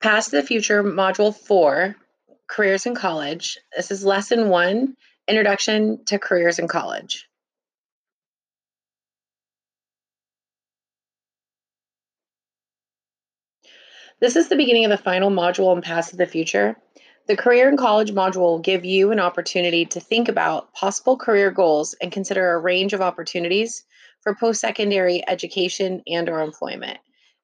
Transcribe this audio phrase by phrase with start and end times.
[0.00, 1.96] Path to the Future, Module 4,
[2.46, 3.58] Careers in College.
[3.76, 4.94] This is Lesson 1,
[5.26, 7.26] Introduction to Careers in College.
[14.20, 16.76] This is the beginning of the final module in Path to the Future.
[17.26, 21.50] The Career in College module will give you an opportunity to think about possible career
[21.50, 23.82] goals and consider a range of opportunities
[24.20, 26.98] for post-secondary education and or employment.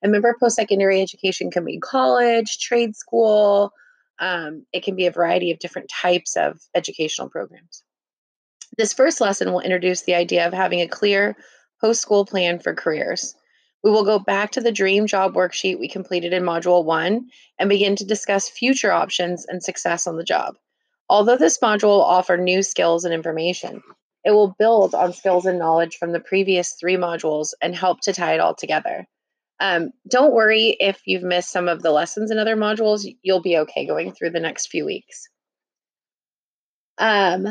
[0.04, 3.72] And remember, post-secondary education can be college, trade school,
[4.18, 7.82] um, it can be a variety of different types of educational programs.
[8.76, 11.38] This first lesson will introduce the idea of having a clear
[11.80, 13.34] post school plan for careers.
[13.82, 17.26] We will go back to the dream job worksheet we completed in Module 1
[17.58, 20.56] and begin to discuss future options and success on the job.
[21.08, 23.82] Although this module will offer new skills and information,
[24.22, 28.12] it will build on skills and knowledge from the previous three modules and help to
[28.12, 29.06] tie it all together.
[29.64, 33.56] Um, don't worry if you've missed some of the lessons in other modules, you'll be
[33.56, 35.26] okay going through the next few weeks.
[36.98, 37.46] Um,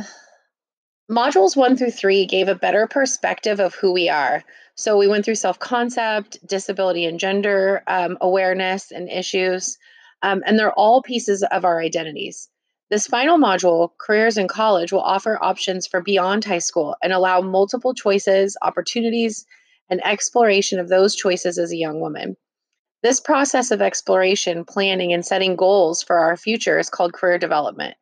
[1.11, 4.43] modules one through three gave a better perspective of who we are.
[4.75, 9.79] So we went through self concept, disability and gender um, awareness and issues,
[10.21, 12.47] um, and they're all pieces of our identities.
[12.91, 17.41] This final module, Careers in College, will offer options for beyond high school and allow
[17.41, 19.47] multiple choices, opportunities,
[19.89, 22.35] and exploration of those choices as a young woman.
[23.03, 27.95] This process of exploration, planning, and setting goals for our future is called career development.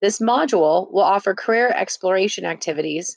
[0.00, 3.16] This module will offer career exploration activities,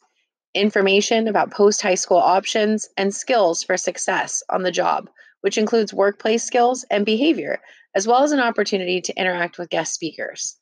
[0.53, 5.09] information about post high school options, and skills for success on the job,
[5.39, 7.59] which includes workplace skills and behavior,
[7.95, 10.57] as well as an opportunity to interact with guest speakers.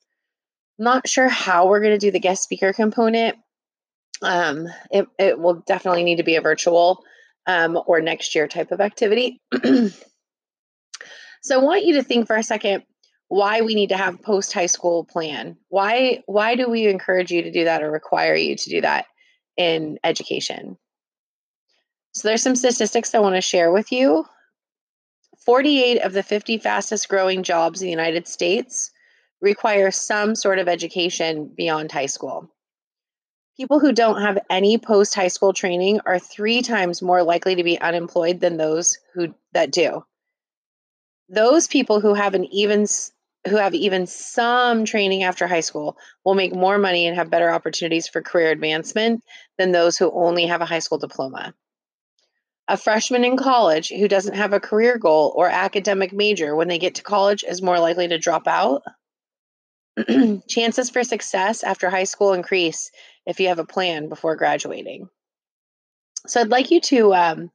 [0.77, 3.37] Not sure how we're going to do the guest speaker component.
[4.21, 7.03] Um, it, it will definitely need to be a virtual
[7.49, 9.41] um, or next year type of activity.
[9.63, 9.91] so
[11.51, 12.83] I want you to think for a second
[13.27, 15.57] why we need to have post high school plan.
[15.69, 19.05] Why why do we encourage you to do that or require you to do that
[19.57, 20.77] in education?
[22.13, 24.25] So there's some statistics I want to share with you.
[25.43, 28.91] 48 of the 50 fastest growing jobs in the United States
[29.41, 32.51] require some sort of education beyond high school.
[33.59, 37.63] People who don't have any post high school training are three times more likely to
[37.63, 40.05] be unemployed than those who that do.
[41.27, 42.87] Those people who have an even
[43.49, 47.51] who have even some training after high school will make more money and have better
[47.51, 49.25] opportunities for career advancement
[49.57, 51.53] than those who only have a high school diploma.
[52.69, 56.79] A freshman in college who doesn't have a career goal or academic major when they
[56.79, 58.83] get to college is more likely to drop out.
[60.47, 62.89] Chances for success after high school increase
[63.29, 65.07] if you have a plan before graduating.
[66.25, 67.51] So I'd like you to um,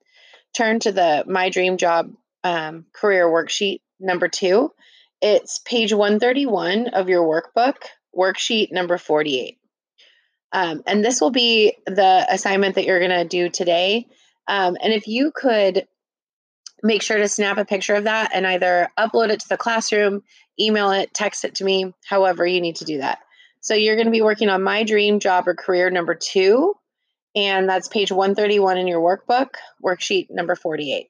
[0.57, 2.13] turn to the My Dream Job
[2.45, 4.73] um, career worksheet number two.
[5.21, 7.75] It's page 131 of your workbook,
[8.17, 9.59] worksheet number 48.
[10.53, 14.07] Um, and this will be the assignment that you're going to do today.
[14.47, 15.89] Um, and if you could
[16.85, 20.23] make sure to snap a picture of that and either upload it to the classroom,
[20.61, 23.19] email it, text it to me, however you need to do that.
[23.65, 26.75] So you're going to be working on My Dream Job or Career number two,
[27.35, 31.09] and that's page 131 in your workbook, worksheet number 48.